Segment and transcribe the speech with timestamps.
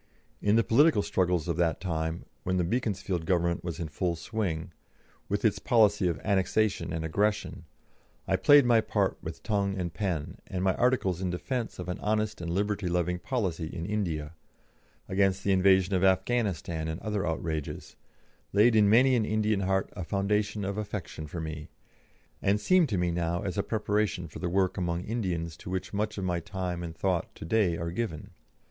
[0.41, 4.71] In the political struggles of that time, when the Beaconsfield Government was in full swing,
[5.29, 7.65] with its policy of annexation and aggression,
[8.27, 11.99] I played my part with tongue and pen, and my articles in defence of an
[11.99, 14.33] honest and liberty loving policy in India,
[15.07, 17.95] against the invasion of Afghanistan and other outrages,
[18.53, 21.69] laid in many an Indian heart a foundation of affection for me,
[22.41, 25.93] and seem to me now as a preparation for the work among Indians to which
[25.93, 28.31] much of my time and thought to day are given.